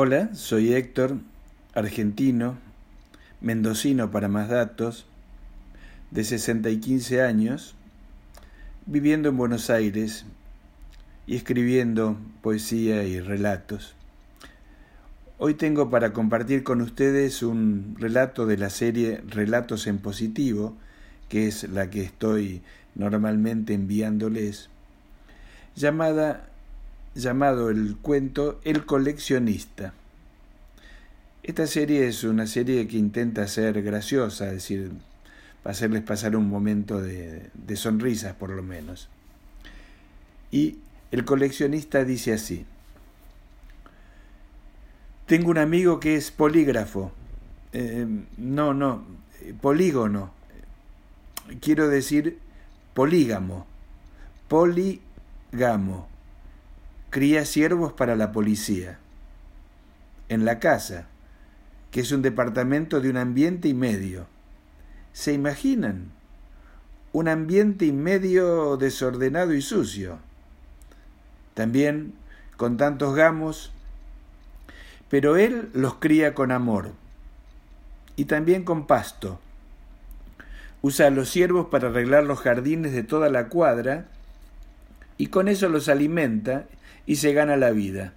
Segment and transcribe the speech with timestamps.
[0.00, 1.16] Hola, soy Héctor,
[1.74, 2.56] argentino,
[3.40, 5.06] mendocino para más datos,
[6.12, 7.74] de 60 y 15 años,
[8.86, 10.24] viviendo en Buenos Aires
[11.26, 13.96] y escribiendo poesía y relatos.
[15.36, 20.76] Hoy tengo para compartir con ustedes un relato de la serie Relatos en Positivo,
[21.28, 22.62] que es la que estoy
[22.94, 24.70] normalmente enviándoles,
[25.74, 26.47] llamada
[27.18, 29.92] llamado el cuento El coleccionista.
[31.42, 34.90] Esta serie es una serie que intenta ser graciosa, es decir,
[35.64, 39.08] hacerles pasar un momento de, de sonrisas por lo menos.
[40.50, 40.78] Y
[41.10, 42.64] el coleccionista dice así,
[45.26, 47.12] tengo un amigo que es polígrafo,
[47.72, 48.06] eh,
[48.36, 49.04] no, no,
[49.60, 50.32] polígono,
[51.60, 52.38] quiero decir
[52.94, 53.66] polígamo,
[54.48, 56.08] polígamo
[57.10, 58.98] cría siervos para la policía.
[60.28, 61.06] En la casa,
[61.90, 64.26] que es un departamento de un ambiente y medio.
[65.12, 66.12] ¿Se imaginan?
[67.12, 70.18] Un ambiente y medio desordenado y sucio.
[71.54, 72.12] También
[72.56, 73.72] con tantos gamos,
[75.08, 76.92] pero él los cría con amor
[78.16, 79.40] y también con pasto.
[80.82, 84.06] Usa a los siervos para arreglar los jardines de toda la cuadra
[85.16, 86.66] y con eso los alimenta
[87.08, 88.12] y se gana la vida.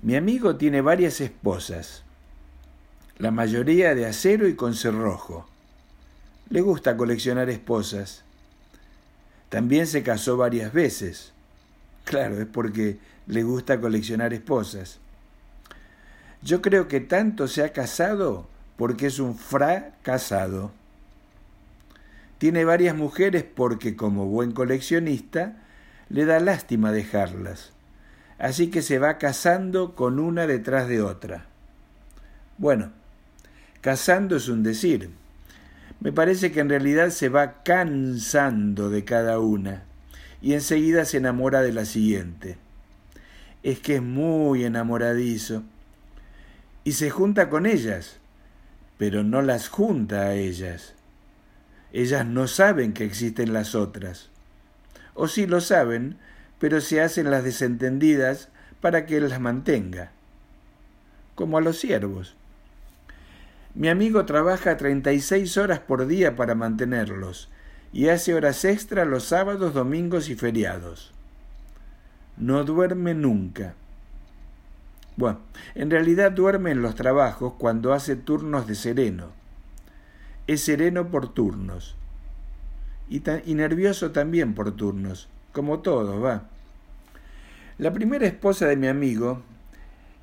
[0.00, 2.02] Mi amigo tiene varias esposas,
[3.18, 5.46] la mayoría de acero y con cerrojo.
[6.48, 8.24] Le gusta coleccionar esposas.
[9.50, 11.34] También se casó varias veces.
[12.04, 14.98] Claro, es porque le gusta coleccionar esposas.
[16.40, 20.72] Yo creo que tanto se ha casado porque es un fracasado.
[22.38, 25.67] Tiene varias mujeres porque como buen coleccionista
[26.10, 27.72] le da lástima dejarlas,
[28.38, 31.46] así que se va casando con una detrás de otra.
[32.56, 32.92] Bueno,
[33.80, 35.10] casando es un decir.
[36.00, 39.82] Me parece que en realidad se va cansando de cada una
[40.40, 42.56] y enseguida se enamora de la siguiente.
[43.62, 45.64] Es que es muy enamoradizo
[46.84, 48.18] y se junta con ellas,
[48.96, 50.94] pero no las junta a ellas.
[51.92, 54.30] Ellas no saben que existen las otras
[55.18, 56.16] o sí lo saben,
[56.60, 60.12] pero se hacen las desentendidas para que él las mantenga,
[61.34, 62.36] como a los siervos.
[63.74, 67.50] Mi amigo trabaja 36 horas por día para mantenerlos
[67.92, 71.12] y hace horas extra los sábados, domingos y feriados.
[72.36, 73.74] No duerme nunca.
[75.16, 75.40] Bueno,
[75.74, 79.32] en realidad duerme en los trabajos cuando hace turnos de sereno.
[80.46, 81.96] Es sereno por turnos
[83.08, 86.48] y, nervioso también por turnos, como todo, va.
[87.78, 89.42] La primera esposa de mi amigo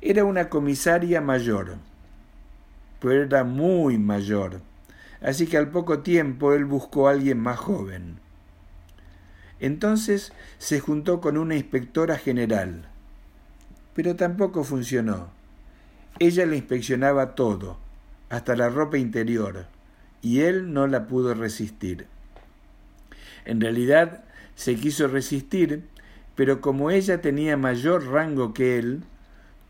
[0.00, 1.76] era una comisaria mayor,
[3.00, 4.60] pero era muy mayor,
[5.22, 8.18] así que al poco tiempo él buscó a alguien más joven.
[9.60, 12.86] Entonces se juntó con una inspectora general,
[13.94, 15.28] pero tampoco funcionó.
[16.18, 17.78] Ella le inspeccionaba todo,
[18.28, 19.66] hasta la ropa interior,
[20.20, 22.08] y él no la pudo resistir.
[23.44, 24.24] En realidad
[24.54, 25.84] se quiso resistir,
[26.34, 29.02] pero como ella tenía mayor rango que él,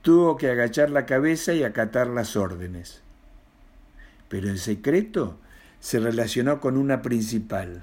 [0.03, 3.03] tuvo que agachar la cabeza y acatar las órdenes.
[4.29, 5.39] Pero en secreto
[5.81, 7.83] se relacionó con una principal.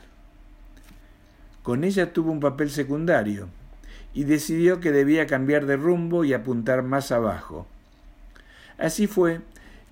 [1.63, 3.49] Con ella tuvo un papel secundario
[4.13, 7.67] y decidió que debía cambiar de rumbo y apuntar más abajo.
[8.77, 9.41] Así fue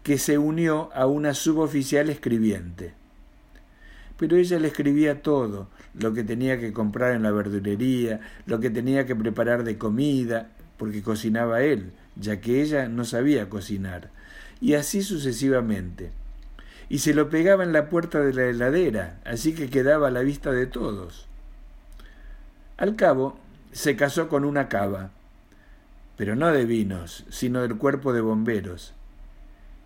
[0.03, 2.98] que se unió a una suboficial escribiente
[4.19, 8.69] pero ella le escribía todo, lo que tenía que comprar en la verdulería, lo que
[8.69, 14.09] tenía que preparar de comida, porque cocinaba él, ya que ella no sabía cocinar,
[14.59, 16.11] y así sucesivamente.
[16.89, 20.21] Y se lo pegaba en la puerta de la heladera, así que quedaba a la
[20.21, 21.25] vista de todos.
[22.75, 23.39] Al cabo,
[23.71, 25.11] se casó con una cava,
[26.17, 28.93] pero no de vinos, sino del cuerpo de bomberos.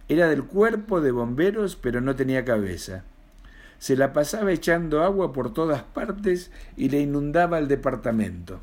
[0.10, 3.04] Era del cuerpo de bomberos, pero no tenía cabeza
[3.84, 8.62] se la pasaba echando agua por todas partes y le inundaba el departamento.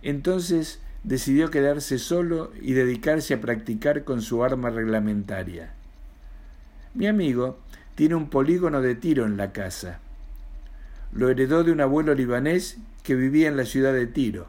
[0.00, 5.74] Entonces decidió quedarse solo y dedicarse a practicar con su arma reglamentaria.
[6.94, 7.58] Mi amigo
[7.94, 10.00] tiene un polígono de tiro en la casa.
[11.12, 14.46] Lo heredó de un abuelo libanés que vivía en la ciudad de Tiro.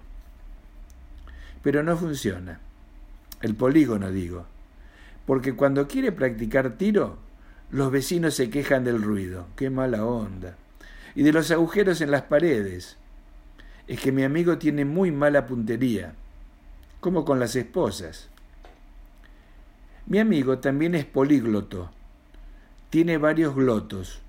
[1.62, 2.62] Pero no funciona.
[3.42, 4.46] El polígono, digo.
[5.26, 7.18] Porque cuando quiere practicar tiro,
[7.74, 10.56] los vecinos se quejan del ruido, qué mala onda.
[11.16, 12.98] Y de los agujeros en las paredes.
[13.88, 16.14] Es que mi amigo tiene muy mala puntería.
[17.00, 18.30] como con las esposas.
[20.06, 21.90] Mi amigo también es polígloto.
[22.92, 24.22] Tiene varios glotos.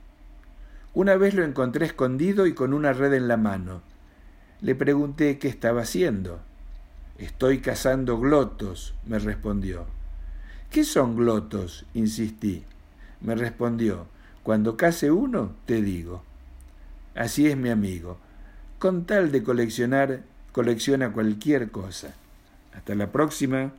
[0.95, 3.83] Una vez lo encontré escondido y con una red en la mano.
[4.63, 6.41] Le pregunté qué estaba haciendo.
[7.19, 9.85] Estoy cazando glotos, me respondió.
[10.71, 11.85] ¿Qué son glotos?
[11.93, 12.65] insistí.
[13.25, 14.07] Me respondió,
[14.43, 16.23] cuando case uno, te digo.
[17.15, 18.19] Así es mi amigo.
[18.79, 20.21] Con tal de coleccionar,
[20.53, 22.15] colecciona cualquier cosa.
[22.75, 23.73] Hasta la próxima.